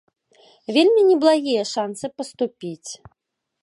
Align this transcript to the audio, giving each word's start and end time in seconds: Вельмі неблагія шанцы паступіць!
Вельмі 0.77 1.01
неблагія 1.11 1.69
шанцы 1.75 2.05
паступіць! 2.19 2.91